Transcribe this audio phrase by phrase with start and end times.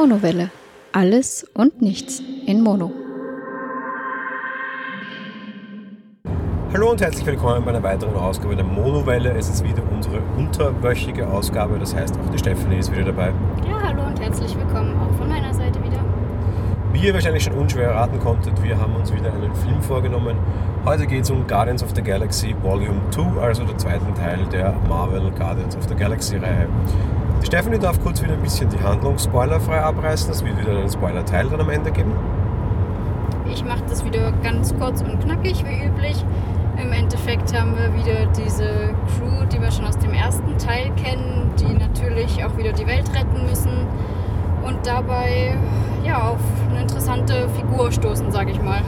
[0.00, 0.52] Monowelle.
[0.92, 2.92] Alles und nichts in Mono.
[6.72, 9.32] Hallo und herzlich willkommen bei einer weiteren Ausgabe der Monowelle.
[9.32, 13.32] Es ist wieder unsere unterwöchige Ausgabe, das heißt auch die Stephanie ist wieder dabei.
[13.68, 15.98] Ja, hallo und herzlich willkommen auch von meiner Seite wieder.
[16.92, 20.36] Wie ihr wahrscheinlich schon unschwer erraten konntet, wir haben uns wieder einen Film vorgenommen.
[20.84, 24.76] Heute geht es um Guardians of the Galaxy Volume 2, also der zweiten Teil der
[24.88, 26.68] Marvel Guardians of the Galaxy Reihe.
[27.40, 30.30] Die Stephanie darf kurz wieder ein bisschen die Handlung spoilerfrei abreißen.
[30.30, 32.12] Es wird wieder einen Spoiler-Teil dann am Ende geben.
[33.50, 36.24] Ich mache das wieder ganz kurz und knackig wie üblich.
[36.80, 41.50] Im Endeffekt haben wir wieder diese Crew, die wir schon aus dem ersten Teil kennen,
[41.58, 43.86] die natürlich auch wieder die Welt retten müssen
[44.64, 45.56] und dabei
[46.04, 48.82] ja, auf eine interessante Figur stoßen, sage ich mal.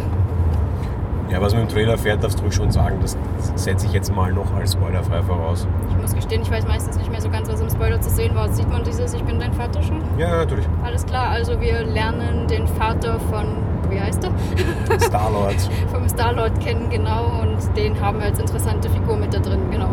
[1.30, 2.98] Ja, was man im Trailer fährt, darfst du schon sagen.
[3.00, 3.16] Das
[3.54, 5.66] setze ich jetzt mal noch als spoilerfrei voraus.
[5.88, 8.34] Ich muss gestehen, ich weiß meistens nicht mehr so ganz, was im Spoiler zu sehen
[8.34, 8.48] war.
[8.48, 10.02] Sieht man dieses Ich bin dein Vater schon?
[10.18, 10.66] Ja, natürlich.
[10.82, 13.44] Alles klar, also wir lernen den Vater von,
[13.88, 15.00] wie heißt er?
[15.00, 15.54] Star-Lord.
[15.92, 17.42] Vom Star-Lord kennen, genau.
[17.42, 19.90] Und den haben wir als interessante Figur mit da drin, genau.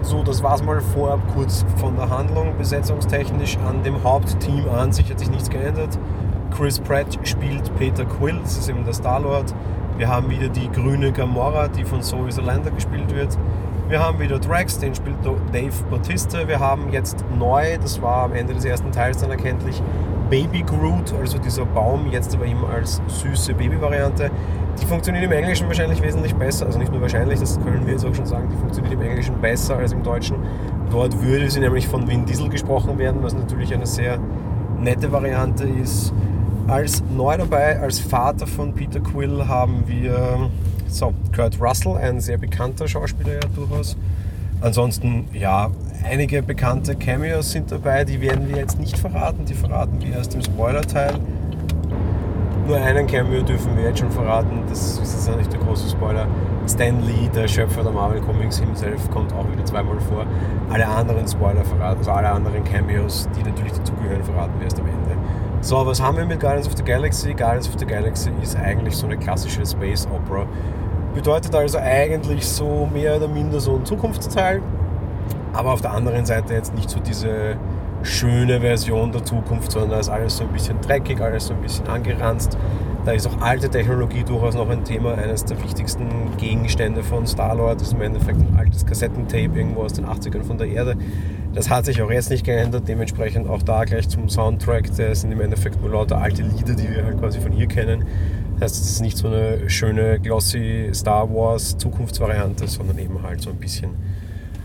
[0.00, 2.56] So, das war's mal vorab kurz von der Handlung.
[2.56, 5.98] Besetzungstechnisch an dem Hauptteam an sich hat sich nichts geändert.
[6.56, 9.52] Chris Pratt spielt Peter Quill, das ist eben der Star-Lord.
[9.98, 13.38] Wir haben wieder die grüne Gamora, die von Zoe Saldana gespielt wird.
[13.88, 16.46] Wir haben wieder Drax, den spielt Dave Bautista.
[16.46, 19.82] Wir haben jetzt neu, das war am Ende des ersten Teils dann erkenntlich,
[20.28, 24.30] Baby Groot, also dieser Baum, jetzt aber eben als süße Baby-Variante.
[24.78, 28.04] Die funktioniert im Englischen wahrscheinlich wesentlich besser, also nicht nur wahrscheinlich, das können wir jetzt
[28.04, 30.36] auch schon sagen, die funktioniert im Englischen besser als im Deutschen.
[30.90, 34.18] Dort würde sie nämlich von Vin Diesel gesprochen werden, was natürlich eine sehr
[34.78, 36.12] nette Variante ist.
[36.68, 40.50] Als neu dabei, als Vater von Peter Quill haben wir
[40.88, 43.96] so, Kurt Russell, ein sehr bekannter Schauspieler ja durchaus.
[44.60, 45.70] Ansonsten, ja,
[46.04, 50.34] einige bekannte Cameos sind dabei, die werden wir jetzt nicht verraten, die verraten wir erst
[50.34, 51.14] im Spoiler-Teil.
[52.66, 56.26] Nur einen Cameo dürfen wir jetzt schon verraten, das ist jetzt nicht der große Spoiler.
[56.68, 60.26] Stan Lee, der Schöpfer der Marvel Comics himself, kommt auch wieder zweimal vor.
[60.70, 64.86] Alle anderen Spoiler verraten, also alle anderen Cameos, die natürlich dazugehören, verraten wir erst am
[64.86, 65.05] Ende.
[65.66, 67.34] So, was haben wir mit Guardians of the Galaxy?
[67.34, 70.46] Guardians of the Galaxy ist eigentlich so eine klassische Space Opera.
[71.12, 74.62] Bedeutet also eigentlich so mehr oder minder so ein Zukunftsteil,
[75.52, 77.56] aber auf der anderen Seite jetzt nicht so diese
[78.04, 81.60] schöne Version der Zukunft, sondern da ist alles so ein bisschen dreckig, alles so ein
[81.60, 82.56] bisschen angeranzt.
[83.06, 85.14] Da ist auch alte Technologie durchaus noch ein Thema.
[85.14, 86.08] Eines der wichtigsten
[86.38, 90.66] Gegenstände von Star-Lord ist im Endeffekt ein altes Kassettentape irgendwo aus den 80ern von der
[90.66, 90.96] Erde.
[91.54, 94.90] Das hat sich auch jetzt nicht geändert, dementsprechend auch da gleich zum Soundtrack.
[94.96, 98.06] Das sind im Endeffekt nur lauter alte Lieder, die wir halt quasi von hier kennen.
[98.54, 103.40] Das heißt, es ist nicht so eine schöne, glossy Star Wars Zukunftsvariante, sondern eben halt
[103.40, 103.90] so ein bisschen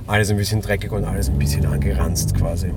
[0.08, 2.72] alles ein bisschen dreckig und alles ein bisschen angeranzt quasi.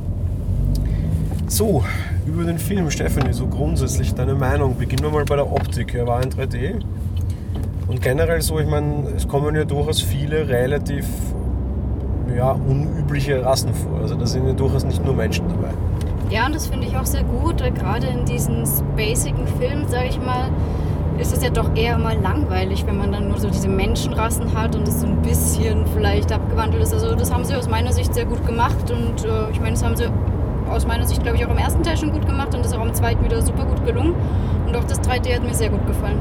[1.54, 1.84] So,
[2.26, 4.76] über den Film, Stephanie, so grundsätzlich deine Meinung.
[4.76, 5.94] Beginnen wir mal bei der Optik.
[5.94, 6.80] Er war in 3D.
[7.86, 11.06] Und generell so, ich meine, es kommen ja durchaus viele relativ
[12.36, 14.00] ja, unübliche Rassen vor.
[14.00, 15.72] Also da sind ja durchaus nicht nur Menschen dabei.
[16.28, 17.58] Ja, und das finde ich auch sehr gut.
[17.58, 20.50] Gerade in diesen spacigen Filmen, sage ich mal,
[21.20, 24.74] ist es ja doch eher mal langweilig, wenn man dann nur so diese Menschenrassen hat
[24.74, 26.92] und es so ein bisschen vielleicht abgewandelt ist.
[26.92, 29.84] Also das haben sie aus meiner Sicht sehr gut gemacht und äh, ich meine, das
[29.84, 30.08] haben sie
[30.70, 32.78] aus meiner Sicht, glaube ich, auch im ersten Teil schon gut gemacht und das ist
[32.78, 34.14] auch im zweiten wieder super gut gelungen.
[34.66, 36.18] Und auch das 3D hat mir sehr gut gefallen.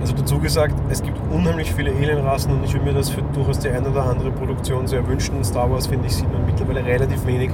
[0.00, 3.58] Also dazu gesagt, es gibt unheimlich viele Alienrassen und ich würde mir das für durchaus
[3.58, 5.42] die eine oder andere Produktion sehr wünschen.
[5.42, 7.50] Star Wars, finde ich, sieht man mittlerweile relativ wenig.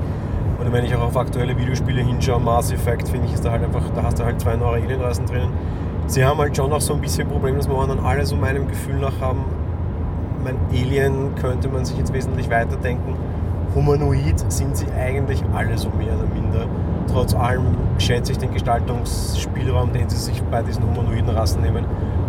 [0.59, 3.65] Und wenn ich auch auf aktuelle Videospiele hinschaue, Mass Effect, finde ich, ist da halt
[3.65, 5.53] einfach, da hast du halt zwei neue Alienrassen drinnen.
[6.07, 8.69] Sie haben halt schon auch so ein bisschen Problem, dass man dann alle so meinem
[8.69, 9.45] Gefühl nach haben,
[10.45, 13.15] mein Alien könnte man sich jetzt wesentlich weiterdenken.
[13.75, 16.67] Humanoid sind sie eigentlich alle so mehr oder minder.
[17.11, 17.67] Trotz allem
[17.99, 21.85] schätze ich den Gestaltungsspielraum, den sie sich bei diesen humanoiden Rassen nehmen.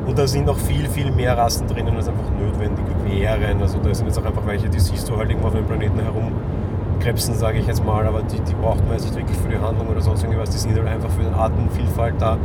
[0.06, 3.62] Und da sind auch viel, viel mehr Rassen drinnen, als einfach notwendig wären.
[3.62, 6.00] Also da sind jetzt auch einfach welche, die siehst du halt irgendwo auf dem Planeten
[6.00, 9.58] herumkrebsen, sage ich jetzt mal, aber die, die braucht man jetzt nicht wirklich für die
[9.58, 10.50] Handlung oder sonst irgendwas.
[10.50, 12.38] Die sind halt einfach für den Artenvielfalt da.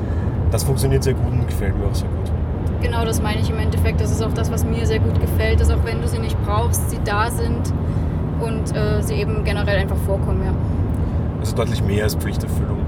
[0.50, 2.30] Das funktioniert sehr gut und gefällt mir auch sehr gut.
[2.80, 4.00] Genau, das meine ich im Endeffekt.
[4.00, 6.36] Das ist auch das, was mir sehr gut gefällt, dass auch wenn du sie nicht
[6.44, 7.72] brauchst, sie da sind
[8.40, 10.52] und äh, sie eben generell einfach vorkommen, ja.
[11.40, 12.78] Also deutlich mehr als Pflichterfüllung.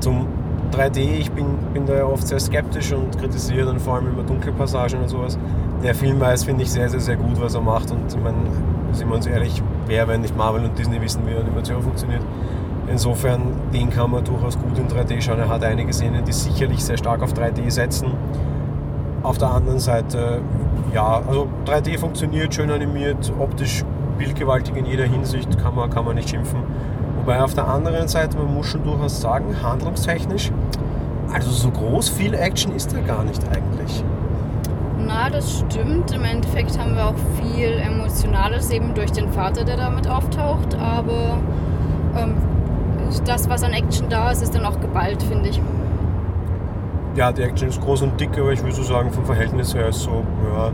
[0.00, 0.26] Zum
[0.72, 4.22] 3D, ich bin, bin da ja oft sehr skeptisch und kritisiere dann vor allem immer
[4.22, 5.38] dunkle Passagen und sowas.
[5.82, 7.90] Der Film weiß, finde ich, sehr, sehr, sehr gut, was er macht.
[7.90, 8.36] Und ich meine,
[8.92, 12.22] sind wir uns ehrlich, wer, wenn nicht Marvel und Disney wissen, wie Animation funktioniert.
[12.90, 13.42] Insofern,
[13.72, 15.38] den kann man durchaus gut in 3D schauen.
[15.38, 18.08] Er hat einige Szenen, die sicherlich sehr stark auf 3D setzen.
[19.22, 20.40] Auf der anderen Seite,
[20.94, 23.84] ja, also 3D funktioniert, schön animiert, optisch
[24.18, 26.60] bildgewaltig in jeder Hinsicht, kann man, kann man nicht schimpfen.
[27.20, 30.50] Wobei auf der anderen Seite, man muss schon durchaus sagen, handlungstechnisch,
[31.32, 34.02] also so groß viel Action ist da gar nicht eigentlich.
[34.98, 36.12] Na, das stimmt.
[36.12, 40.74] Im Endeffekt haben wir auch viel Emotionales eben durch den Vater, der damit auftaucht.
[40.76, 41.38] Aber
[42.16, 42.34] ähm,
[43.24, 45.60] das, was an Action da ist, ist dann auch geballt, finde ich.
[47.14, 49.88] Ja, die Action ist groß und dick, aber ich würde so sagen, vom Verhältnis her
[49.88, 50.24] ist so,
[50.54, 50.70] ja,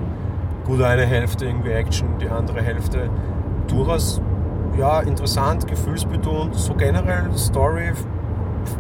[0.65, 3.09] gut eine Hälfte irgendwie Action, die andere Hälfte
[3.67, 4.21] durchaus
[4.79, 7.93] ja, interessant, gefühlsbetont, so generell Story,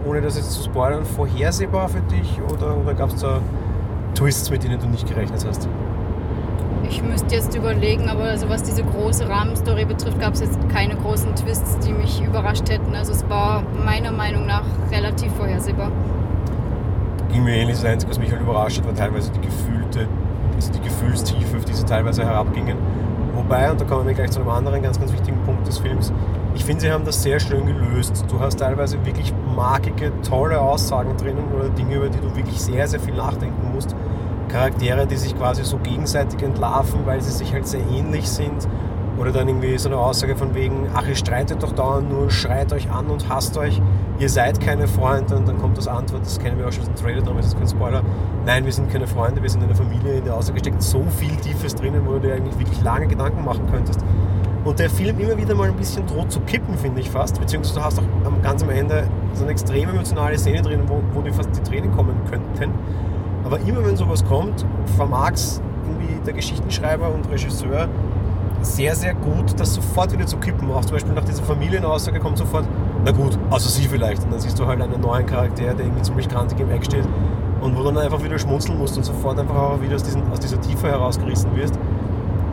[0.06, 3.40] ohne das jetzt zu spoilern, vorhersehbar für dich oder, oder gab es da
[4.14, 5.68] Twists, mit denen du nicht gerechnet hast?
[6.88, 10.96] Ich müsste jetzt überlegen, aber also was diese große Rahmenstory betrifft, gab es jetzt keine
[10.96, 12.94] großen Twists, die mich überrascht hätten.
[12.94, 15.90] Also es war meiner Meinung nach relativ vorhersehbar.
[17.32, 17.76] Ging mir ähnlich.
[17.76, 20.06] Das Einzige, was mich halt überrascht hat, war teilweise die gefühlte,
[20.54, 22.76] also die Gefühlstiefe, auf die sie teilweise herabgingen.
[23.44, 26.12] Wobei, und da kommen wir gleich zu einem anderen ganz, ganz wichtigen Punkt des Films,
[26.54, 28.24] ich finde, sie haben das sehr schön gelöst.
[28.30, 32.88] Du hast teilweise wirklich markige, tolle Aussagen drinnen oder Dinge, über die du wirklich sehr,
[32.88, 33.94] sehr viel nachdenken musst.
[34.48, 38.66] Charaktere, die sich quasi so gegenseitig entlarven, weil sie sich halt sehr ähnlich sind.
[39.18, 42.72] Oder dann irgendwie so eine Aussage von wegen, ach, ihr streitet doch dauernd nur, schreit
[42.72, 43.80] euch an und hasst euch,
[44.18, 45.36] ihr seid keine Freunde.
[45.36, 47.52] Und dann kommt das Antwort, das kennen wir auch schon aus dem Trailer, darum ist
[47.52, 48.02] das kein Spoiler.
[48.44, 50.18] Nein, wir sind keine Freunde, wir sind eine Familie.
[50.18, 53.44] In der Aussage steckt so viel Tiefes drinnen, wo du dir eigentlich wirklich lange Gedanken
[53.44, 54.00] machen könntest.
[54.64, 57.38] Und der Film immer wieder mal ein bisschen droht zu kippen, finde ich fast.
[57.38, 61.20] Beziehungsweise du hast auch ganz am Ende so eine extrem emotionale Szene drin, wo, wo
[61.20, 62.72] dir fast die Tränen kommen könnten.
[63.44, 64.64] Aber immer wenn sowas kommt,
[64.96, 67.88] vermag es irgendwie der Geschichtenschreiber und Regisseur
[68.64, 70.70] sehr, sehr gut, das sofort wieder zu kippen.
[70.70, 72.66] Auch zum Beispiel nach dieser Familienaussage kommt sofort,
[73.04, 74.24] na gut, außer sie vielleicht.
[74.24, 77.04] Und dann siehst du halt einen neuen Charakter, der irgendwie ziemlich krantig im Eck steht
[77.60, 80.22] und wo du dann einfach wieder schmunzeln musst und sofort einfach auch wieder aus, diesen,
[80.30, 81.78] aus dieser Tiefe herausgerissen wirst.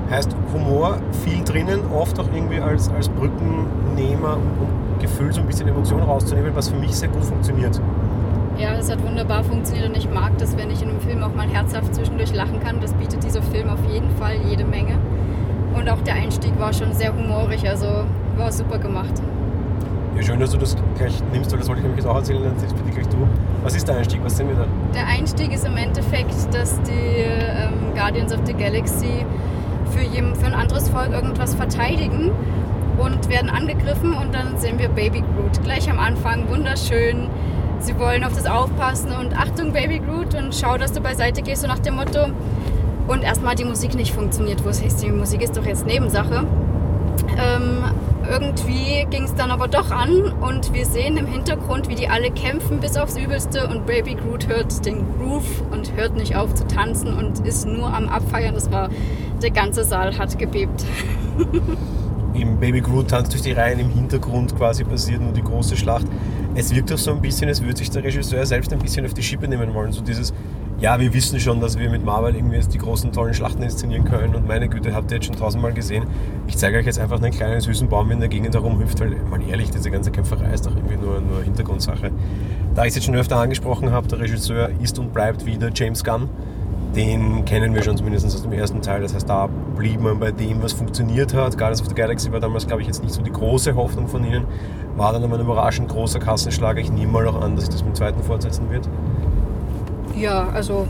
[0.09, 5.47] Heißt Humor viel drinnen, oft auch irgendwie als, als Brückennehmer, um, um Gefühl, so ein
[5.47, 7.81] bisschen Emotion rauszunehmen, was für mich sehr gut funktioniert.
[8.57, 11.33] Ja, es hat wunderbar funktioniert und ich mag das, wenn ich in einem Film auch
[11.33, 12.79] mal herzhaft zwischendurch lachen kann.
[12.81, 14.97] Das bietet dieser Film auf jeden Fall jede Menge.
[15.75, 18.05] Und auch der Einstieg war schon sehr humorig, also
[18.37, 19.13] war super gemacht.
[20.15, 22.43] Ja, schön, dass du das gleich nimmst, weil das wollte ich nämlich jetzt auch erzählen,
[22.43, 23.17] dann bitte gleich du.
[23.63, 24.19] Was ist der Einstieg?
[24.23, 24.65] Was sehen wir da?
[24.93, 29.25] Der Einstieg ist im Endeffekt, dass die ähm, Guardians of the Galaxy
[29.91, 32.31] für, jedem, für ein anderes Volk irgendwas verteidigen
[32.97, 37.29] und werden angegriffen und dann sehen wir Baby Groot gleich am Anfang, wunderschön.
[37.79, 41.61] Sie wollen auf das aufpassen und Achtung Baby Groot und schau, dass du beiseite gehst,
[41.63, 42.27] so nach dem Motto.
[43.07, 46.45] Und erstmal die Musik nicht funktioniert, wo es heißt, die Musik ist doch jetzt Nebensache.
[47.37, 47.83] Ähm,
[48.29, 52.31] irgendwie ging es dann aber doch an und wir sehen im Hintergrund, wie die alle
[52.31, 56.65] kämpfen bis aufs Übelste und Baby Groot hört den Groove und hört nicht auf zu
[56.67, 58.53] tanzen und ist nur am Abfeiern.
[58.53, 58.89] Das war,
[59.41, 60.85] der ganze Saal hat gebebt.
[62.33, 66.07] Im Baby Groot tanzt durch die Reihen, im Hintergrund quasi passiert nur die große Schlacht.
[66.55, 69.13] Es wirkt auch so ein bisschen, als würde sich der Regisseur selbst ein bisschen auf
[69.13, 69.91] die Schippe nehmen wollen.
[69.91, 70.33] So dieses,
[70.81, 74.03] ja, wir wissen schon, dass wir mit Marvel irgendwie jetzt die großen, tollen Schlachten inszenieren
[74.03, 76.07] können und meine Güte, habt ihr jetzt schon tausendmal gesehen.
[76.47, 79.39] Ich zeige euch jetzt einfach einen kleinen süßen Baum, in der Gegend herumhüpft, weil, mal
[79.47, 82.09] ehrlich, diese ganze Kämpferei ist doch irgendwie nur, nur Hintergrundsache.
[82.73, 86.03] Da ich es jetzt schon öfter angesprochen habe, der Regisseur ist und bleibt wieder James
[86.03, 86.29] Gunn.
[86.95, 89.01] Den kennen wir schon zumindest aus dem ersten Teil.
[89.01, 89.47] Das heißt, da
[89.77, 91.57] blieb man bei dem, was funktioniert hat.
[91.57, 94.25] Guardians of the Galaxy war damals, glaube ich, jetzt nicht so die große Hoffnung von
[94.25, 94.45] ihnen.
[94.97, 96.77] War dann aber ein überraschend großer Kassenschlag.
[96.79, 98.89] Ich nehme mal auch an, dass sich das mit dem zweiten fortsetzen wird.
[100.15, 100.87] Ja, also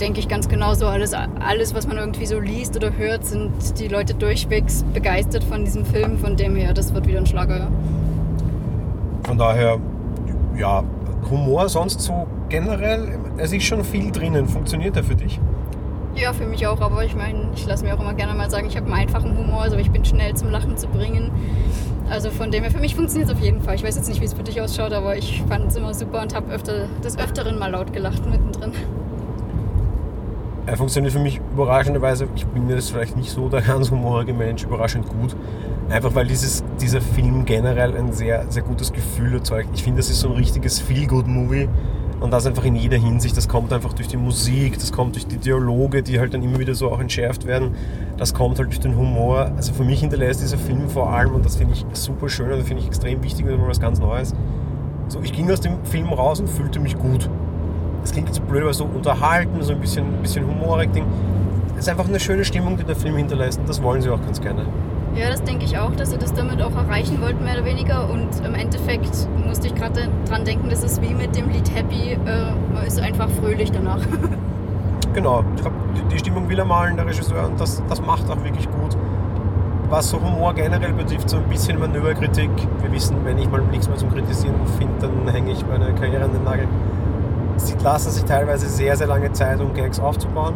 [0.00, 0.86] denke ich ganz genauso.
[0.86, 5.64] Alles, alles, was man irgendwie so liest oder hört, sind die Leute durchwegs begeistert von
[5.64, 6.18] diesem Film.
[6.18, 7.68] Von dem her, das wird wieder ein Schlager.
[9.24, 9.78] Von daher,
[10.56, 10.84] ja,
[11.30, 14.46] Humor sonst so generell, es ist schon viel drinnen.
[14.46, 15.40] Funktioniert der für dich?
[16.20, 18.66] Ja, für mich auch, aber ich meine, ich lasse mir auch immer gerne mal sagen,
[18.66, 21.30] ich habe einen einfachen Humor, also ich bin schnell zum Lachen zu bringen.
[22.10, 23.76] Also von dem her, für mich funktioniert es auf jeden Fall.
[23.76, 26.22] Ich weiß jetzt nicht, wie es für dich ausschaut, aber ich fand es immer super
[26.22, 28.72] und habe öfter, des Öfteren mal laut gelacht mittendrin.
[30.66, 34.64] Er funktioniert für mich überraschenderweise, ich bin jetzt vielleicht nicht so der ganz humorige Mensch,
[34.64, 35.36] überraschend gut.
[35.88, 39.68] Einfach weil dieses, dieser Film generell ein sehr, sehr gutes Gefühl erzeugt.
[39.74, 41.68] Ich finde, das ist so ein richtiges Feel-Good-Movie
[42.20, 43.36] und das einfach in jeder Hinsicht.
[43.36, 46.58] Das kommt einfach durch die Musik, das kommt durch die Dialoge, die halt dann immer
[46.58, 47.72] wieder so auch entschärft werden.
[48.16, 49.52] Das kommt halt durch den Humor.
[49.56, 52.58] Also für mich hinterlässt dieser Film vor allem, und das finde ich super schön und
[52.58, 54.34] das finde ich extrem wichtig, und mal was ganz Neues.
[55.08, 57.30] So, ich ging aus dem Film raus und fühlte mich gut.
[58.02, 61.04] Das klingt jetzt blöd, aber so unterhalten, so ein bisschen, bisschen humorig Ding.
[61.74, 64.20] Es ist einfach eine schöne Stimmung, die der Film hinterlässt und das wollen sie auch
[64.20, 64.66] ganz gerne.
[65.18, 68.08] Ja, das denke ich auch, dass sie das damit auch erreichen wollten, mehr oder weniger.
[68.08, 72.12] Und im Endeffekt musste ich gerade dran denken, das ist wie mit dem Lied Happy,
[72.12, 72.18] äh,
[72.72, 73.98] man ist einfach fröhlich danach.
[75.14, 75.76] genau, ich glaube,
[76.12, 78.96] die Stimmung will er malen, der Regisseur, und das, das macht auch wirklich gut.
[79.88, 82.50] was so Humor generell betrifft, so ein bisschen Manöverkritik.
[82.82, 86.26] Wir wissen, wenn ich mal nichts mehr zum Kritisieren finde, dann hänge ich meine Karriere
[86.26, 86.68] an den Nagel.
[87.56, 90.54] Sie lassen sich teilweise sehr, sehr lange Zeit, um Gags aufzubauen.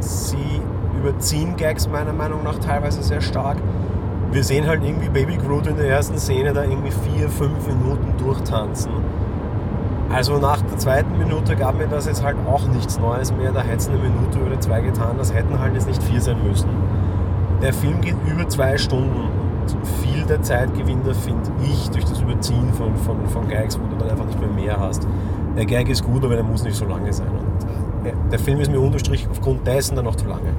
[0.00, 0.60] Sie
[0.98, 3.58] überziehen Gags meiner Meinung nach teilweise sehr stark.
[4.32, 8.14] Wir sehen halt irgendwie Baby Groot in der ersten Szene da irgendwie vier, fünf Minuten
[8.16, 8.92] durchtanzen.
[10.08, 13.50] Also nach der zweiten Minute gab mir das jetzt halt auch nichts Neues mehr.
[13.50, 15.16] Da hätte es eine Minute oder zwei getan.
[15.18, 16.68] Das hätten halt jetzt nicht vier sein müssen.
[17.60, 22.04] Der Film geht über zwei Stunden und viel der Zeit gewinnt er, finde ich, durch
[22.04, 25.08] das Überziehen von, von, von Gags, wo du dann einfach nicht mehr mehr hast.
[25.56, 27.28] Der Gag ist gut, aber der muss nicht so lange sein.
[27.28, 30.54] Und äh, der Film ist mir unterstrich aufgrund dessen dann noch zu lange.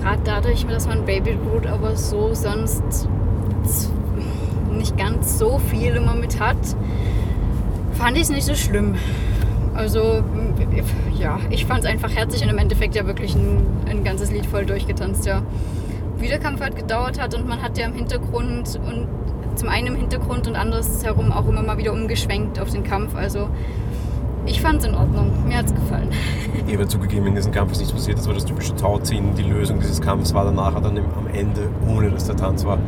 [0.00, 2.82] Gerade dadurch, dass man Baby Groot aber so sonst
[4.72, 6.56] nicht ganz so viel immer mit hat,
[7.92, 8.94] fand ich es nicht so schlimm.
[9.74, 10.22] Also,
[11.18, 14.46] ja, ich fand es einfach herzlich und im Endeffekt ja wirklich ein, ein ganzes Lied
[14.46, 15.42] voll durchgetanzt, ja.
[16.18, 19.06] Wie der Kampf halt gedauert hat und man hat ja im Hintergrund und
[19.56, 23.14] zum einen im Hintergrund und andersherum auch immer mal wieder umgeschwenkt auf den Kampf.
[23.14, 23.50] Also,
[24.46, 25.32] ich fand es in Ordnung.
[25.46, 26.08] Mir hat es gefallen.
[26.66, 28.18] Ich habe zugegeben, in diesem Kampf ist nichts passiert.
[28.18, 29.34] Das war das typische Tauziehen.
[29.34, 32.78] Die Lösung dieses Kampfs war dann nachher dann am Ende, ohne dass der Tanz war.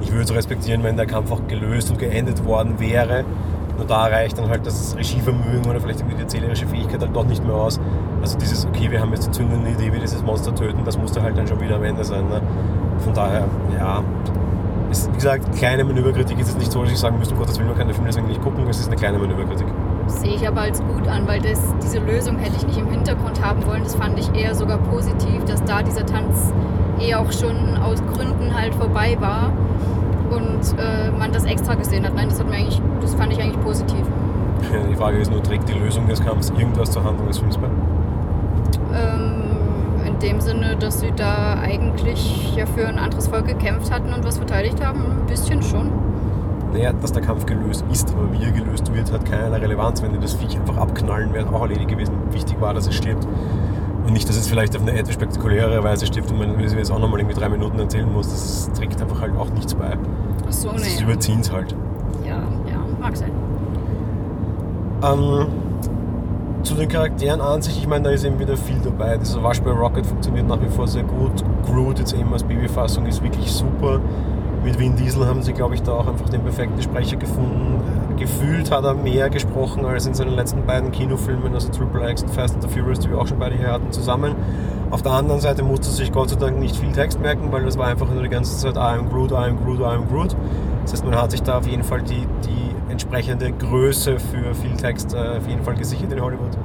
[0.00, 3.24] Ich würde es respektieren, wenn der Kampf auch gelöst und geendet worden wäre.
[3.76, 7.24] Nur da reicht dann halt das Regievermögen oder vielleicht irgendwie die erzählerische Fähigkeit halt doch
[7.24, 7.80] nicht mehr aus.
[8.20, 11.22] Also dieses, okay, wir haben jetzt die zündende Idee, wie dieses Monster töten, das musste
[11.22, 12.28] halt dann schon wieder am Ende sein.
[12.28, 12.42] Ne?
[13.04, 13.44] Von daher,
[13.78, 14.02] ja,
[14.90, 17.58] ist, wie gesagt, kleine Manöverkritik ist jetzt nicht so, dass ich sagen müsste, um Gottes
[17.58, 19.66] Willen, man kann den Film deswegen nicht gucken, es ist eine kleine Manöverkritik.
[20.08, 23.44] Sehe ich aber als gut an, weil das, diese Lösung hätte ich nicht im Hintergrund
[23.44, 23.84] haben wollen.
[23.84, 26.52] Das fand ich eher sogar positiv, dass da dieser Tanz
[27.00, 29.52] eh auch schon aus Gründen halt vorbei war
[30.30, 32.14] und äh, man das extra gesehen hat.
[32.14, 34.04] Nein, das, hat mir eigentlich, das fand ich eigentlich positiv.
[34.90, 37.68] Die Frage ist nur, trägt die Lösung des Kampfes irgendwas zur Handlung des Films bei?
[38.92, 39.38] Ähm,
[40.04, 44.24] in dem Sinne, dass sie da eigentlich ja für ein anderes Volk gekämpft hatten und
[44.24, 45.90] was verteidigt haben, ein bisschen schon.
[46.72, 50.02] Naja, dass der Kampf gelöst ist, aber wie er gelöst wird, hat keinerlei Relevanz.
[50.02, 52.14] Wenn die das Viech einfach abknallen, wäre auch erledigt gewesen.
[52.30, 53.26] Wichtig war, dass es stirbt.
[54.06, 56.90] Und nicht, dass es vielleicht auf eine etwas spektakuläre Weise stirbt und man es jetzt
[56.90, 58.28] auch nochmal irgendwie drei Minuten erzählen muss.
[58.28, 59.96] Das trägt einfach halt auch nichts bei.
[60.46, 60.78] Ach so, ne.
[60.78, 61.74] Sie überziehen es halt.
[62.24, 62.36] Ja,
[62.70, 63.32] ja, mag sein.
[65.02, 65.46] Ähm,
[66.62, 69.16] zu den Charakteren an sich, ich meine, da ist eben wieder viel dabei.
[69.16, 71.44] Dieser Waschbär Rocket funktioniert nach wie vor sehr gut.
[71.66, 74.00] Groot jetzt eben als Babyfassung ist wirklich super.
[74.64, 77.80] Mit Vin Diesel haben sie, glaube ich, da auch einfach den perfekten Sprecher gefunden.
[78.16, 82.30] Gefühlt hat er mehr gesprochen als in seinen letzten beiden Kinofilmen, also Triple X und
[82.30, 84.34] Fast and the Furious, die wir auch schon beide hier hatten, zusammen.
[84.90, 87.78] Auf der anderen Seite musste sich Gott sei Dank nicht viel Text merken, weil das
[87.78, 90.34] war einfach nur die ganze Zeit I am Groot, I am Groot, I am Groot.
[90.82, 94.76] Das heißt, man hat sich da auf jeden Fall die, die entsprechende Größe für viel
[94.76, 96.56] Text äh, auf jeden Fall gesichert in Hollywood.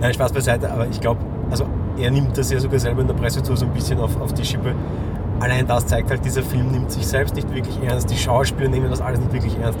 [0.00, 1.20] Nein, Spaß beiseite, aber ich glaube,
[1.50, 1.64] also
[1.96, 4.32] er nimmt das ja sogar selber in der Presse zu, so ein bisschen auf, auf
[4.32, 4.74] die Schippe.
[5.42, 8.88] Allein das zeigt halt, dieser Film nimmt sich selbst nicht wirklich ernst, die Schauspieler nehmen
[8.88, 9.76] das alles nicht wirklich ernst,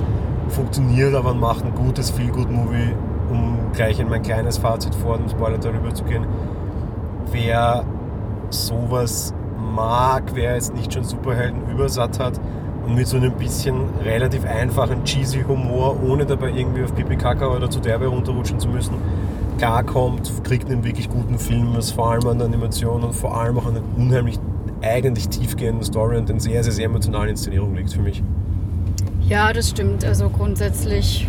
[0.48, 2.96] funktioniert aber und macht ein gutes Feel-Good-Movie,
[3.30, 6.26] um gleich in mein kleines Fazit vor dem Spoiler darüber zu gehen.
[7.30, 7.84] Wer
[8.50, 9.32] sowas
[9.72, 12.40] mag, wer jetzt nicht schon Superhelden übersatt hat
[12.84, 17.46] und mit so einem bisschen relativ einfachen, cheesy Humor, ohne dabei irgendwie auf Pipi Kaka
[17.46, 18.94] oder zu derbe runterrutschen zu müssen,
[19.58, 23.56] klarkommt, kriegt einen wirklich guten Film, was vor allem an der Animation und vor allem
[23.58, 24.40] auch an einer unheimlich
[24.82, 28.22] eigentlich tiefgehenden Story und in sehr, sehr, sehr emotionalen Inszenierung liegt für mich.
[29.28, 30.04] Ja, das stimmt.
[30.04, 31.28] Also grundsätzlich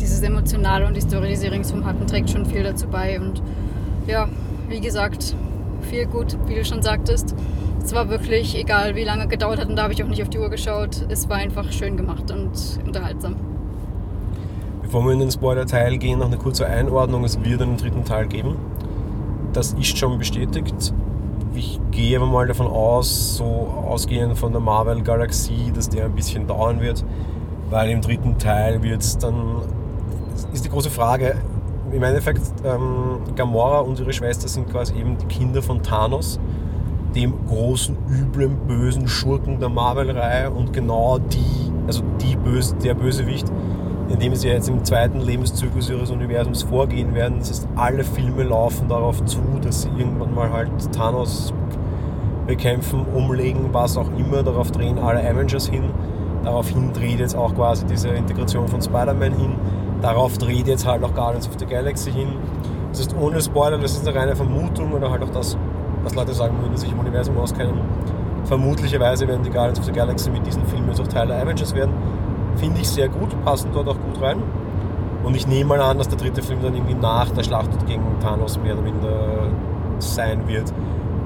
[0.00, 3.20] dieses Emotionale und die Story, die sie ringsum hatten, trägt schon viel dazu bei.
[3.20, 3.42] Und
[4.06, 4.28] ja,
[4.68, 5.34] wie gesagt,
[5.82, 7.34] viel gut, wie du schon sagtest.
[7.82, 10.22] Es war wirklich, egal wie lange es gedauert hat, und da habe ich auch nicht
[10.22, 12.50] auf die Uhr geschaut, es war einfach schön gemacht und
[12.84, 13.36] unterhaltsam.
[14.82, 17.24] Bevor wir in den Spoiler-Teil gehen, noch eine kurze Einordnung.
[17.24, 18.56] Es wird einen dritten Teil geben.
[19.52, 20.92] Das ist schon bestätigt.
[21.56, 26.82] Ich gehe mal davon aus, so ausgehend von der Marvel-Galaxie, dass der ein bisschen dauern
[26.82, 27.02] wird,
[27.70, 29.62] weil im dritten Teil wird es dann,
[30.52, 31.36] ist die große Frage,
[31.92, 36.38] im Endeffekt, ähm, Gamora und ihre Schwester sind quasi eben die Kinder von Thanos,
[37.14, 43.50] dem großen, üblen, bösen Schurken der Marvel-Reihe und genau die, also die Böse, der Bösewicht,
[44.08, 47.38] in dem sie jetzt im zweiten Lebenszyklus ihres Universums vorgehen werden.
[47.38, 51.52] Das heißt, alle Filme laufen darauf zu, dass sie irgendwann mal halt Thanos
[52.46, 54.42] bekämpfen, umlegen, was auch immer.
[54.42, 55.90] Darauf drehen alle Avengers hin.
[56.44, 59.54] Daraufhin dreht jetzt auch quasi diese Integration von Spider-Man hin.
[60.00, 62.28] Darauf dreht jetzt halt auch Guardians of the Galaxy hin.
[62.90, 65.58] Das ist ohne Spoiler, das ist eine reine Vermutung oder halt auch das,
[66.04, 67.80] was Leute sagen würden, die sich im Universum auskennen.
[68.44, 71.74] Vermutlicherweise werden die Guardians of the Galaxy mit diesen Filmen jetzt auch Teil der Avengers
[71.74, 71.92] werden.
[72.56, 74.42] Finde ich sehr gut, passen dort auch gut rein.
[75.24, 78.02] Und ich nehme mal an, dass der dritte Film dann irgendwie nach der Schlacht gegen
[78.20, 79.48] Thanos mehr oder minder
[79.98, 80.72] sein wird.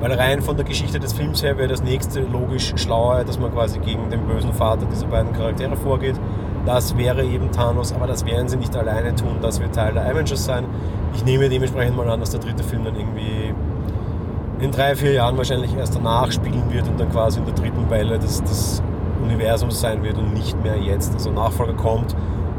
[0.00, 3.52] Weil rein von der Geschichte des Films her wäre das nächste logisch schlauer, dass man
[3.52, 6.18] quasi gegen den bösen Vater dieser beiden Charaktere vorgeht.
[6.64, 10.06] Das wäre eben Thanos, aber das werden sie nicht alleine tun, das wird Teil der
[10.06, 10.64] Avengers sein.
[11.14, 13.54] Ich nehme dementsprechend mal an, dass der dritte Film dann irgendwie
[14.60, 17.88] in drei, vier Jahren wahrscheinlich erst danach spielen wird und dann quasi in der dritten
[17.90, 18.82] Welle des, des
[19.22, 21.12] Universums sein wird und nicht mehr jetzt.
[21.14, 22.16] Also Nachfolger kommt,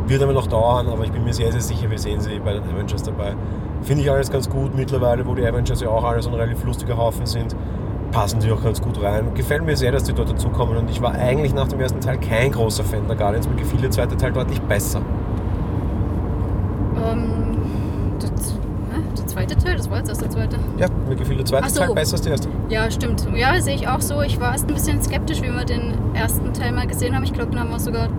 [0.08, 2.53] wird aber noch dauern, aber ich bin mir sehr, sehr sicher, wir sehen sie bei
[2.53, 3.36] den Avengers dabei.
[3.82, 6.63] Finde ich alles ganz gut mittlerweile, wo die Avengers ja auch alle so ein relativ
[6.63, 7.56] lustiger Haufen sind.
[8.12, 9.34] Passen sie auch ganz gut rein.
[9.34, 12.18] Gefällt mir sehr, dass die dort dazukommen und ich war eigentlich nach dem ersten Teil
[12.18, 13.48] kein großer Fan der Guardians.
[13.48, 15.01] Mir gefiel der zweite Teil deutlich besser.
[17.03, 17.41] Ähm,
[19.51, 20.58] zweite Teil, das war jetzt erst der zweite.
[20.77, 21.79] Ja, mir gefiel der zweite so.
[21.79, 22.50] Teil besser als der erste.
[22.70, 23.27] Ja, stimmt.
[23.36, 24.22] Ja, sehe ich auch so.
[24.22, 27.24] Ich war erst ein bisschen skeptisch, wie wir den ersten Teil mal gesehen haben.
[27.24, 28.10] Ich glaube, den haben wir sogar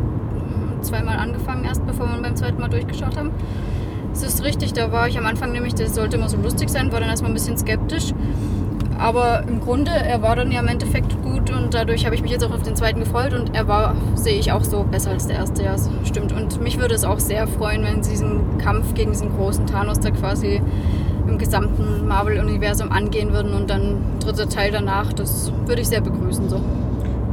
[0.82, 3.30] zweimal angefangen, erst bevor wir beim zweiten Mal durchgeschaut haben.
[4.12, 6.92] Es ist richtig, da war ich am Anfang nämlich, das sollte immer so lustig sein,
[6.92, 8.12] war dann erstmal ein bisschen skeptisch.
[8.98, 12.30] Aber im Grunde, er war dann ja im Endeffekt gut und dadurch habe ich mich
[12.30, 15.26] jetzt auch auf den zweiten gefreut und er war, sehe ich auch so, besser als
[15.26, 16.32] der erste, ja, stimmt.
[16.32, 19.98] Und mich würde es auch sehr freuen, wenn sie diesen Kampf gegen diesen großen Thanos
[20.00, 20.60] da quasi
[21.32, 26.48] im gesamten Marvel-Universum angehen würden und dann dritter Teil danach, das würde ich sehr begrüßen
[26.48, 26.60] so.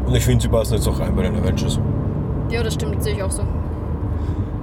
[0.05, 1.79] Und ich finde, sie passen jetzt auch rein bei den Avengers.
[2.49, 3.43] Ja, das stimmt, sehe ich auch so.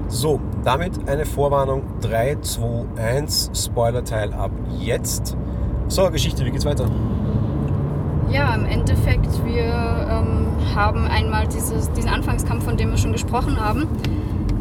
[0.08, 5.36] So, damit eine Vorwarnung 3, 2, 1, Spoiler-Teil ab jetzt.
[5.88, 6.88] So, Geschichte, wie geht's weiter?
[8.30, 13.60] Ja, im Endeffekt, wir ähm, haben einmal dieses, diesen Anfangskampf, von dem wir schon gesprochen
[13.60, 13.86] haben,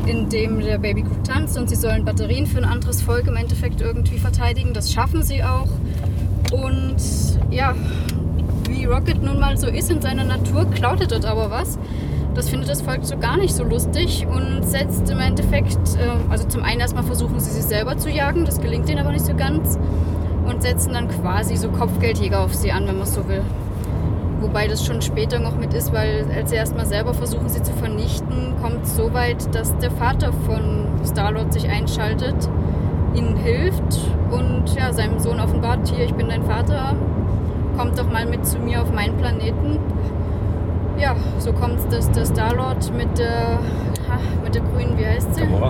[0.06, 3.36] in dem der Baby gut tanzt und sie sollen Batterien für ein anderes Volk im
[3.36, 4.74] Endeffekt irgendwie verteidigen.
[4.74, 5.68] Das schaffen sie auch.
[6.52, 6.98] Und
[7.50, 7.74] ja,
[8.70, 11.80] wie Rocket nun mal so ist in seiner Natur, klaut er dort aber was.
[12.36, 16.46] Das findet das Volk so gar nicht so lustig und setzt im Endeffekt, äh, also
[16.48, 19.34] zum einen erstmal versuchen sie sich selber zu jagen, das gelingt ihnen aber nicht so
[19.34, 19.80] ganz
[20.46, 23.42] und setzen dann quasi so Kopfgeldjäger auf sie an, wenn man es so will.
[24.46, 27.74] Wobei das schon später noch mit ist, weil als sie erstmal selber versuchen, sie zu
[27.74, 32.36] vernichten, kommt es so weit, dass der Vater von Starlord sich einschaltet,
[33.16, 36.96] ihnen hilft und ja, seinem Sohn offenbart, hier, ich bin dein Vater,
[37.75, 39.79] kommt doch mal mit zu mir auf meinen Planeten
[40.98, 43.60] ja, so kommt es, dass der Starlord mit der,
[44.44, 45.42] mit der grünen, wie heißt sie?
[45.42, 45.70] Gamora.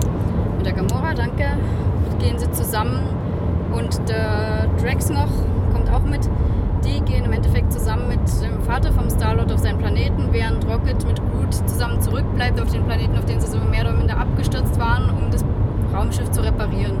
[0.56, 1.44] Mit der Gamora, danke.
[2.18, 3.00] Gehen sie zusammen
[3.72, 5.28] und der Drax noch
[5.72, 6.28] kommt auch mit.
[6.86, 11.04] Die gehen im Endeffekt zusammen mit dem Vater vom Starlord auf seinen Planeten, während Rocket
[11.04, 14.78] mit Groot zusammen zurückbleibt auf den Planeten, auf den sie so mehr oder minder abgestürzt
[14.78, 15.44] waren, um das
[15.92, 16.96] Raumschiff zu reparieren.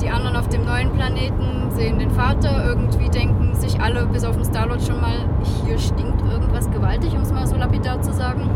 [0.00, 4.36] Die anderen auf dem neuen Planeten sehen den Vater, irgendwie denken sich alle, bis auf
[4.36, 5.16] den Starlord schon mal,
[5.64, 8.48] hier stinkt irgendwas gewaltig, um es mal so lapidar zu sagen.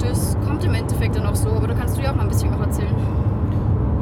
[0.00, 2.28] Das kommt im Endeffekt dann auch so, aber da kannst du ja auch mal ein
[2.28, 2.94] bisschen noch erzählen.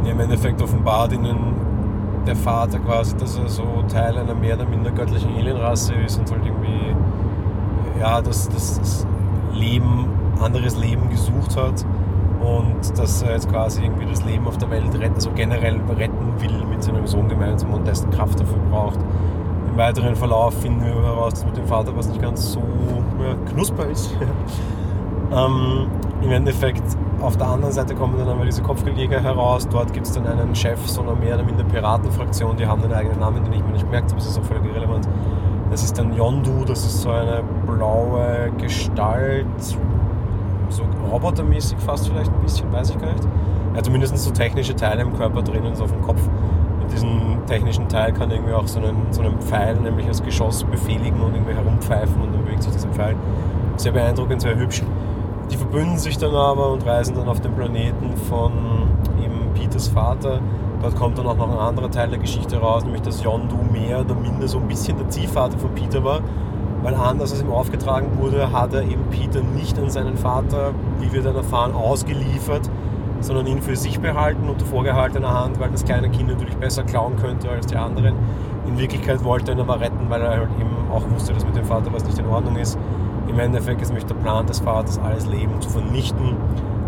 [0.04, 1.63] Im Endeffekt offenbart ihnen
[2.26, 6.30] der Vater quasi, dass er so Teil einer mehr oder minder göttlichen Alienrasse ist und
[6.30, 6.94] halt irgendwie
[8.00, 9.06] ja, das, das
[9.52, 10.08] Leben,
[10.40, 11.84] anderes Leben gesucht hat
[12.40, 16.34] und dass er jetzt quasi irgendwie das Leben auf der Welt retten, also generell retten
[16.40, 18.98] will mit seinem Sohn gemeinsam und dessen Kraft dafür braucht.
[19.70, 22.62] Im weiteren Verlauf finden wir heraus, dass mit dem Vater was nicht ganz so
[23.50, 24.14] knusper ist.
[25.32, 25.86] ähm,
[26.24, 26.82] Im Endeffekt,
[27.20, 29.68] auf der anderen Seite kommen dann einmal diese Kopfgeldjäger heraus.
[29.68, 32.94] Dort gibt es dann einen Chef so einer mehr oder minder Piratenfraktion, die haben einen
[32.94, 35.06] eigenen Namen, den ich mir nicht gemerkt habe, das ist auch völlig irrelevant.
[35.70, 39.46] Das ist dann Yondu, das ist so eine blaue Gestalt,
[40.70, 40.82] so
[41.12, 43.28] robotermäßig fast vielleicht ein bisschen, weiß ich gar nicht.
[43.72, 46.26] Er hat zumindest so technische Teile im Körper drinnen, so auf dem Kopf.
[46.80, 50.22] Mit diesem technischen Teil kann er irgendwie auch so einen, so einen Pfeil, nämlich als
[50.22, 53.14] Geschoss, befehligen und irgendwie herumpfeifen und dann bewegt sich dieser Pfeil.
[53.76, 54.82] Sehr beeindruckend, sehr hübsch.
[55.50, 58.52] Die verbünden sich dann aber und reisen dann auf den Planeten von
[59.22, 60.40] eben Peters Vater.
[60.80, 64.00] Dort kommt dann auch noch ein anderer Teil der Geschichte raus, nämlich dass Yondu mehr
[64.00, 66.20] oder minder so ein bisschen der Ziehvater von Peter war
[66.84, 71.10] weil anders als ihm aufgetragen wurde, hat er eben Peter nicht an seinen Vater, wie
[71.14, 72.68] wir dann erfahren, ausgeliefert,
[73.20, 77.16] sondern ihn für sich behalten unter vorgehaltener Hand, weil das kleine Kind natürlich besser klauen
[77.16, 78.14] könnte als die anderen.
[78.66, 81.56] In Wirklichkeit wollte er ihn aber retten, weil er halt eben auch wusste, dass mit
[81.56, 82.78] dem Vater was nicht in Ordnung ist.
[83.34, 86.36] Im Endeffekt ist nämlich der Plan des Vaters, alles Leben zu vernichten,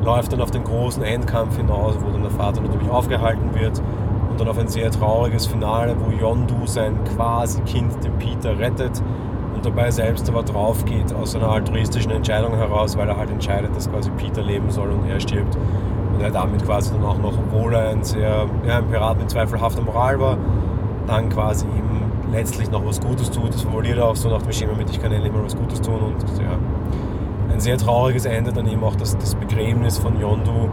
[0.05, 3.83] läuft dann auf den großen Endkampf hinaus, wo dann der Vater natürlich aufgehalten wird
[4.31, 9.03] und dann auf ein sehr trauriges Finale, wo Yondu sein quasi Kind, den Peter, rettet
[9.57, 13.75] und dabei selbst aber drauf geht aus einer altruistischen Entscheidung heraus, weil er halt entscheidet,
[13.75, 15.59] dass quasi Peter leben soll und er stirbt.
[16.15, 19.31] Und er damit quasi dann auch noch, obwohl er ein sehr, ja, ein Pirat mit
[19.31, 20.39] zweifelhafter Moral war,
[21.09, 21.86] dann quasi ihm
[22.33, 23.55] letztlich noch was Gutes tut.
[23.55, 25.81] Das formuliert er auch so nach dem Schema mit, ich kann endlich mal was Gutes
[25.81, 26.59] tun und ja,
[27.53, 30.69] ein sehr trauriges Ende dann eben auch das, das Begräbnis von Yondu,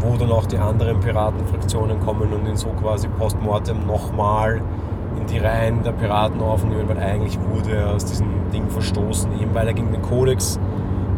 [0.00, 4.60] wo dann auch die anderen Piratenfraktionen kommen und ihn so quasi postmortem nochmal
[5.28, 9.66] die Reihen der Piraten aufnehmen, weil eigentlich wurde er aus diesem Ding verstoßen, eben weil
[9.66, 10.58] er gegen den Kodex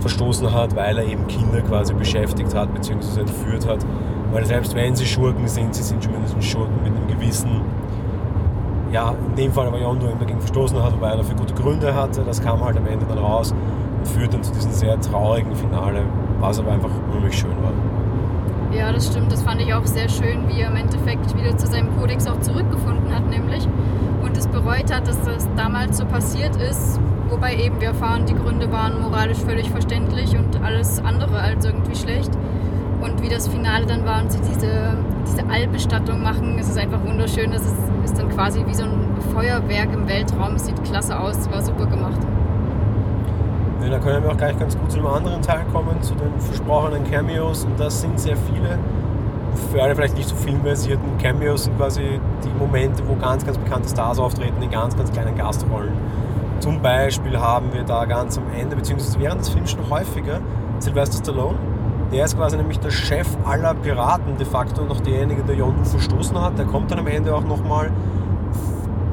[0.01, 3.21] verstoßen hat, weil er eben Kinder quasi beschäftigt hat bzw.
[3.21, 3.85] entführt hat.
[4.33, 7.63] Weil selbst wenn sie Schurken sind, sie sind zumindest Schurken mit einem gewissen,
[8.93, 11.95] ja, in dem Fall aber Yondu eben dagegen verstoßen hat, wobei er dafür gute Gründe
[11.95, 12.23] hatte.
[12.23, 13.55] Das kam halt am Ende dann raus
[13.99, 16.03] und führt dann zu diesem sehr traurigen Finale,
[16.41, 17.73] was aber einfach unheimlich schön war.
[18.77, 19.33] Ja, das stimmt.
[19.33, 22.41] Das fand ich auch sehr schön, wie er im Endeffekt wieder zu seinem Kodex auch
[22.41, 23.67] zurückgefunden hat, nämlich.
[24.23, 27.01] Und es bereut hat, dass das damals so passiert ist.
[27.29, 31.97] Wobei eben wir erfahren, die Gründe waren moralisch völlig verständlich und alles andere als irgendwie
[31.97, 32.31] schlecht.
[33.01, 34.97] Und wie das Finale dann war und sie diese,
[35.27, 37.51] diese Allbestattung machen, es ist einfach wunderschön.
[37.51, 40.59] Das ist, ist dann quasi wie so ein Feuerwerk im Weltraum.
[40.59, 42.21] Sieht klasse aus, war super gemacht.
[43.83, 46.39] Ja, da können wir auch gleich ganz gut zu einem anderen Teil kommen, zu den
[46.39, 47.65] versprochenen Cameos.
[47.65, 48.79] Und das sind sehr viele.
[49.73, 53.89] Für alle vielleicht nicht so filmversierten Cameos sind quasi die Momente, wo ganz, ganz bekannte
[53.89, 55.93] Stars auftreten in ganz, ganz kleinen Gastrollen.
[56.61, 60.41] Zum Beispiel haben wir da ganz am Ende, beziehungsweise während des Films schon häufiger,
[60.79, 61.59] Sylvester Stallone.
[62.13, 66.41] Der ist quasi nämlich der Chef aller Piraten de facto, noch derjenige, der Yondu verstoßen
[66.41, 66.59] hat.
[66.59, 67.91] Der kommt dann am Ende auch nochmal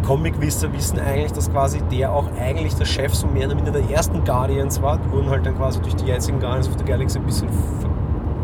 [0.07, 3.89] Comic-Wisser wissen eigentlich, dass quasi der auch eigentlich der Chef so mehr oder minder der
[3.89, 4.97] ersten Guardians war.
[4.97, 7.49] Die wurden halt dann quasi durch die jetzigen Guardians of the Galaxy ein bisschen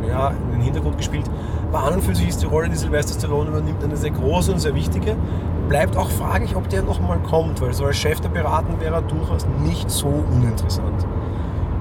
[0.08, 1.26] ja, in den Hintergrund gespielt.
[1.72, 4.52] Aber an und für sich ist die Rolle, die Sylvester Stallone übernimmt, eine sehr große
[4.52, 5.16] und sehr wichtige.
[5.70, 9.02] Bleibt auch fraglich, ob der nochmal kommt, weil so als Chef der Piraten wäre er
[9.02, 11.08] durchaus nicht so uninteressant.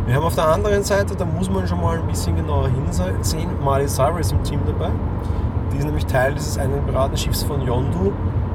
[0.06, 3.48] Wir haben auf der anderen Seite, da muss man schon mal ein bisschen genauer hinsehen,
[3.64, 4.90] Miley Cyrus im Team dabei.
[5.72, 8.12] Die ist nämlich Teil dieses einen Piratenschiffs von Yondu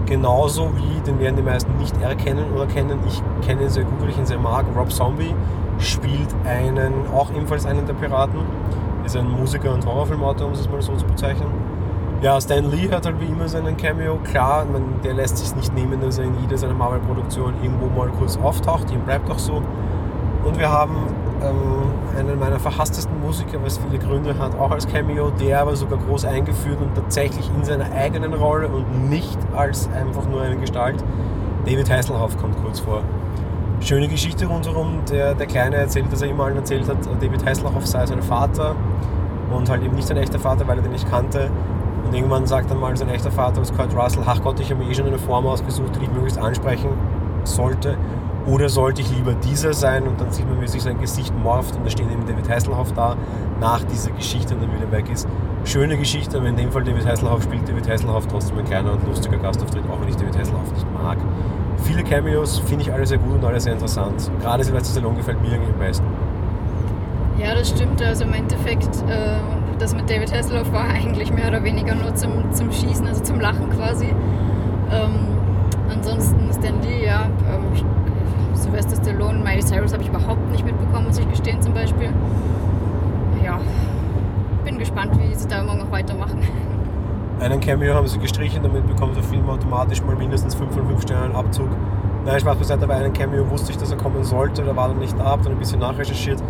[0.08, 2.98] Genauso wie, den werden die meisten nicht erkennen oder kennen.
[3.06, 4.66] Ich kenne ihn sehr gut, weil ich ihn sehr mag.
[4.74, 5.36] Rob Zombie
[5.80, 8.40] spielt einen, auch ebenfalls einen der Piraten.
[9.06, 11.50] Ist ein Musiker und Horrorfilmautor, um es mal so zu bezeichnen.
[12.22, 14.18] Ja, Stan Lee hat halt wie immer seinen Cameo.
[14.24, 18.08] Klar, man, der lässt sich nicht nehmen, dass er in jeder seiner Marvel-Produktion irgendwo mal
[18.18, 18.90] kurz auftaucht.
[18.92, 19.62] Ihm bleibt auch so.
[20.46, 20.96] Und wir haben
[21.44, 26.00] ähm, einen meiner verhasstesten Musiker, was viele Gründe hat, auch als Cameo, der aber sogar
[26.00, 31.04] groß eingeführt und tatsächlich in seiner eigenen Rolle und nicht als einfach nur eine Gestalt.
[31.66, 33.02] David Hasselhoff kommt kurz vor.
[33.80, 35.02] Schöne Geschichte rundherum.
[35.12, 38.76] Der, der Kleine erzählt, dass er immer allen erzählt hat, David Hasselhoff sei sein Vater
[39.52, 41.50] und halt eben nicht sein echter Vater, weil er den nicht kannte.
[42.06, 44.84] Und irgendwann sagt dann mal sein echter Vater, was Kurt Russell, ach Gott, ich habe
[44.84, 46.90] mir eh schon eine Form ausgesucht, die ich möglichst ansprechen
[47.44, 47.98] sollte.
[48.48, 51.76] Oder sollte ich lieber dieser sein und dann sieht man, wie sich sein Gesicht morpht
[51.76, 53.18] und da steht eben David Hasselhoff da
[53.60, 55.28] nach dieser Geschichte und dann wieder weg ist.
[55.66, 59.06] Schöne Geschichte, aber in dem Fall David Hasselhoff spielt David Hasselhoff trotzdem ein kleiner und
[59.06, 61.18] lustiger Gastauftritt, auch wenn ich David Hasselhoff nicht mag.
[61.84, 64.32] Viele Cameos finde ich alle sehr gut und alle sehr interessant.
[64.42, 66.06] Gerade Sylvester Stallone gefällt mir irgendwie am besten.
[67.38, 68.02] Ja, das stimmt.
[68.02, 69.36] Also im Endeffekt, äh,
[69.78, 73.42] das mit David Hasselhoff war eigentlich mehr oder weniger nur zum, zum Schießen, also zum
[73.42, 74.08] Lachen quasi.
[74.90, 75.12] Ähm,
[75.90, 77.97] ansonsten Stan Lee, ja, ähm,
[78.68, 82.10] Sylvester Stallone, Miley Cyrus habe ich überhaupt nicht mitbekommen, muss ich gestehen zum Beispiel.
[83.42, 83.60] Ja,
[84.66, 86.40] bin gespannt, wie sie da morgen noch weitermachen.
[87.40, 91.02] Einen Cameo haben sie gestrichen, damit bekommt der Film automatisch mal mindestens 5 von 5
[91.02, 91.70] Sternen Abzug.
[92.26, 94.96] Nein, Spaß beiseite, aber einen Cameo wusste ich, dass er kommen sollte, da war er
[94.96, 96.44] nicht da, dann ein bisschen nachrecherchiert.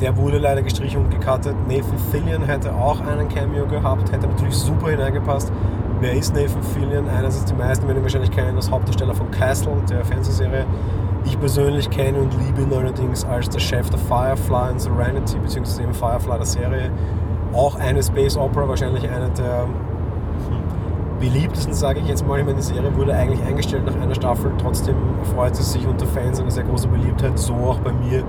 [0.00, 1.56] Der wurde leider gestrichen und gecuttet.
[1.66, 5.50] Nathan Fillion hätte auch einen Cameo gehabt, hätte natürlich super hineingepasst.
[5.98, 7.08] Wer ist Nathan Fillion?
[7.08, 10.64] Einerseits die meisten werden wahrscheinlich kennen als Hauptdarsteller von Castle, der Fernsehserie.
[11.24, 15.82] Ich persönlich kenne und liebe ihn allerdings als der Chef der Firefly in Serenity, beziehungsweise
[15.82, 16.90] eben Firefly der Serie.
[17.52, 19.66] Auch eine Space Opera, wahrscheinlich eine der
[21.20, 22.38] beliebtesten, sage ich jetzt mal.
[22.38, 24.96] Ich meine, die Serie wurde eigentlich eingestellt nach einer Staffel, trotzdem
[25.34, 28.22] freut sie sich unter Fans eine sehr große Beliebtheit, so auch bei mir.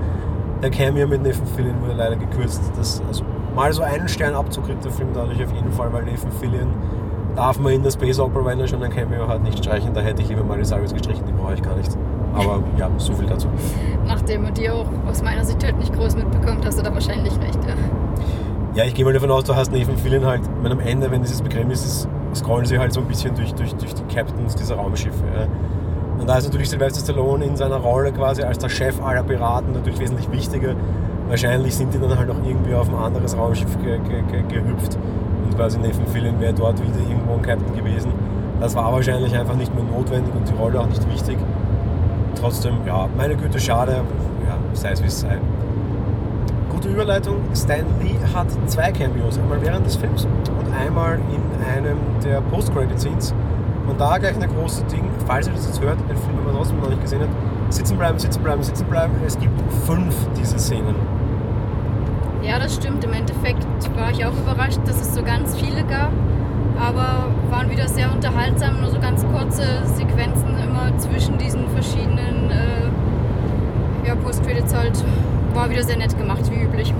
[0.62, 2.60] Der Cameo mit Nathan Fillion wurde leider gekürzt.
[2.76, 3.24] Das, also
[3.54, 6.68] mal so einen Stern Abzug kriegt der Film dadurch auf jeden Fall, weil Nathan Fillion
[7.34, 9.94] darf man in der Space Opera, wenn er schon ein Cameo hat, nicht streichen.
[9.94, 11.96] Da hätte ich lieber Miley Cyrus gestrichen, die brauche ich gar nicht.
[12.34, 13.48] Aber ja, so viel dazu.
[14.06, 17.32] Nachdem du die auch aus meiner Sicht halt nicht groß mitbekommt, hast du da wahrscheinlich
[17.40, 17.74] recht, ja.
[18.74, 21.22] Ja, ich gehe mal davon aus, du hast Nathan Fillion halt, wenn am Ende, wenn
[21.22, 24.76] dieses Begräbnis ist, scrollen sie halt so ein bisschen durch, durch, durch die Captains dieser
[24.76, 25.24] Raumschiffe.
[25.34, 25.48] Ja.
[26.20, 29.72] Und da ist natürlich Sylvester Stallone in seiner Rolle quasi als der Chef aller Piraten
[29.72, 30.76] natürlich wesentlich wichtiger.
[31.28, 34.96] Wahrscheinlich sind die dann halt auch irgendwie auf ein anderes Raumschiff ge ge ge gehüpft
[35.44, 38.12] und quasi Nathan Fillion wäre dort wieder irgendwo ein Captain gewesen.
[38.60, 41.38] Das war wahrscheinlich einfach nicht mehr notwendig und die Rolle auch nicht wichtig
[42.40, 44.02] trotzdem, ja, meine Güte, schade,
[44.46, 45.38] ja, sei es wie es sei.
[46.70, 51.98] Gute Überleitung, Stan Lee hat zwei Cameos, einmal während des Films und einmal in einem
[52.24, 53.34] der Post-Credit-Scenes.
[53.86, 56.80] Und da gleich eine große Ding, falls ihr das jetzt hört, den Film aber trotzdem
[56.80, 59.12] noch nicht gesehen habt, sitzen bleiben, sitzen bleiben, sitzen bleiben.
[59.26, 60.94] Es gibt fünf dieser Szenen.
[62.42, 63.04] Ja, das stimmt.
[63.04, 66.10] Im Endeffekt war ich auch überrascht, dass es so ganz viele gab.
[66.78, 74.06] Aber waren wieder sehr unterhaltsam, nur so ganz kurze Sequenzen immer zwischen diesen verschiedenen äh,
[74.06, 75.04] ja, Post-Credits halt.
[75.54, 76.94] War wieder sehr nett gemacht, wie üblich.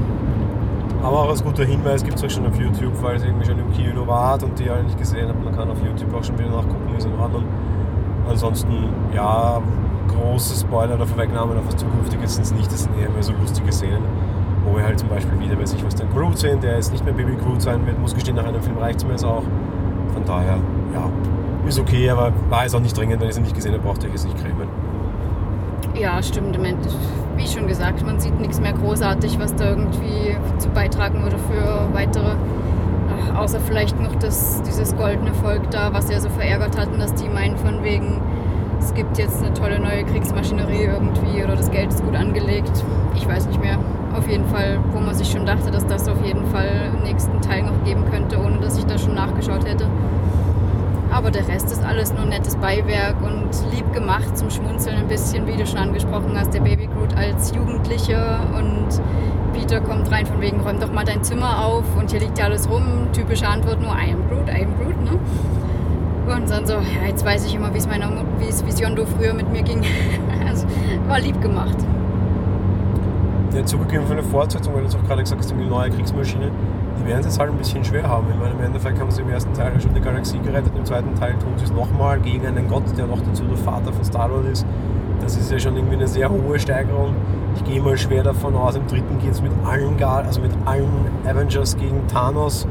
[1.02, 3.58] Aber auch als guter Hinweis gibt es euch schon auf YouTube, weil es irgendwie schon
[3.58, 5.42] im Kino war und die alle nicht gesehen habt.
[5.42, 7.44] Man kann auf YouTube auch schon wieder nachgucken, ist in Ordnung.
[8.28, 9.62] Ansonsten, ja,
[10.08, 12.70] große Spoiler oder Vorwegnahmen auf was Zukünftiges sind es nicht.
[12.70, 14.04] Das sind eher mehr so lustige Szenen,
[14.70, 17.04] wo wir halt zum Beispiel wieder, weiß ich was, den Groot sehen, der jetzt nicht
[17.04, 17.98] mehr Baby Groot sein wird.
[17.98, 19.42] Muss gestehen, nach einem Film reicht es mir jetzt auch.
[20.12, 20.58] Von daher,
[20.94, 21.10] ja,
[21.66, 23.20] ist okay, aber war es auch nicht dringend.
[23.20, 24.68] Wenn ihr es nicht gesehen habt, braucht ihr jetzt nicht cremen.
[25.94, 26.58] Ja, stimmt.
[27.36, 31.94] Wie schon gesagt, man sieht nichts mehr großartig, was da irgendwie zu beitragen würde für
[31.94, 32.34] weitere.
[33.36, 37.28] Außer vielleicht noch das, dieses goldene Volk da, was ja so verärgert hatten, dass die
[37.28, 38.20] meinen von wegen,
[38.78, 42.84] es gibt jetzt eine tolle neue Kriegsmaschinerie irgendwie oder das Geld ist gut angelegt.
[43.14, 43.78] Ich weiß nicht mehr.
[44.14, 47.40] Auf jeden Fall, wo man sich schon dachte, dass das auf jeden Fall im nächsten
[47.40, 49.86] Teil noch geben könnte, ohne dass ich da schon nachgeschaut hätte.
[51.12, 55.46] Aber der Rest ist alles nur nettes Beiwerk und lieb gemacht zum Schmunzeln ein bisschen,
[55.46, 56.54] wie du schon angesprochen hast.
[56.54, 59.00] Der Baby Groot als Jugendlicher und
[59.52, 62.44] Peter kommt rein von wegen, räum doch mal dein Zimmer auf und hier liegt ja
[62.44, 63.08] alles rum.
[63.12, 65.18] Typische Antwort nur, I am Groot, I am Groot, ne?
[66.32, 69.34] Und dann so, ja, jetzt weiß ich immer, wie es meiner wie es Visiondo früher
[69.34, 69.84] mit mir ging.
[70.48, 70.64] also,
[71.08, 71.76] war lieb gemacht.
[73.50, 76.50] Für eine Fortsetzung, weil du es auch gerade gesagt hast, die neue Kriegsmaschine
[77.00, 78.26] die werden es jetzt halt ein bisschen schwer haben.
[78.30, 81.14] Ich meine, im Endeffekt haben sie im ersten Teil schon die Galaxie gerettet, im zweiten
[81.14, 84.46] Teil tun sie es nochmal gegen einen Gott, der noch dazu der Vater von Star-Lord
[84.46, 84.66] ist.
[85.20, 87.14] Das ist ja schon irgendwie eine sehr hohe Steigerung.
[87.56, 90.52] Ich gehe mal schwer davon aus, im dritten geht es mit allen Gal also mit
[90.64, 90.88] allen
[91.26, 92.66] Avengers gegen Thanos.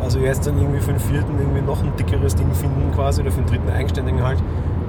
[0.00, 3.30] Also jetzt dann irgendwie für den vierten irgendwie noch ein dickeres Ding finden quasi oder
[3.30, 4.38] für den dritten eigenständigen halt.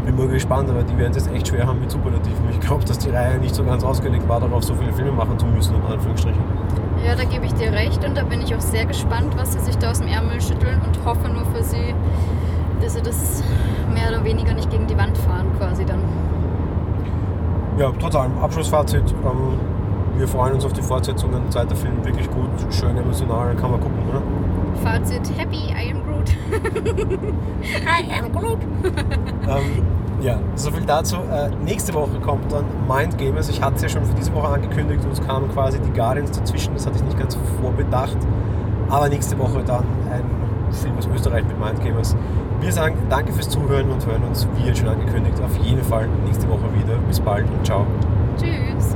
[0.05, 2.49] Bin mal gespannt, aber die werden es jetzt echt schwer haben mit Superlativen.
[2.49, 5.37] Ich glaube, dass die Reihe nicht so ganz ausgelegt war, darauf so viele Filme machen
[5.37, 6.41] zu müssen, in Anführungsstrichen.
[7.05, 9.59] Ja, da gebe ich dir recht und da bin ich auch sehr gespannt, was sie
[9.59, 11.93] sich da aus dem Ärmel schütteln und hoffe nur für sie,
[12.81, 13.43] dass sie das
[13.93, 16.01] mehr oder weniger nicht gegen die Wand fahren quasi dann.
[17.77, 18.29] Ja, total.
[18.41, 19.03] Abschlussfazit.
[19.23, 19.59] Ähm,
[20.17, 21.49] wir freuen uns auf die Fortsetzungen.
[21.49, 24.21] Zweiter Film wirklich gut, schön emotional, kann man gucken, oder?
[24.83, 26.35] Fazit, happy, I am Groot.
[27.85, 28.59] I am Groot.
[29.47, 29.85] ähm,
[30.21, 31.17] ja, soviel dazu.
[31.17, 33.49] Äh, nächste Woche kommt dann Mind Gamers.
[33.49, 36.31] Ich hatte es ja schon für diese Woche angekündigt und es kamen quasi die Guardians
[36.31, 36.73] dazwischen.
[36.73, 38.17] Das hatte ich nicht ganz vorbedacht.
[38.89, 40.23] Aber nächste Woche dann ein
[40.71, 42.15] Film aus Österreich mit Mind Gamers.
[42.59, 46.07] Wir sagen danke fürs Zuhören und hören uns, wie jetzt schon angekündigt, auf jeden Fall
[46.25, 46.97] nächste Woche wieder.
[47.07, 47.85] Bis bald und ciao.
[48.37, 48.95] Tschüss.